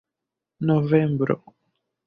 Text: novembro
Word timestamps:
novembro 0.69 1.37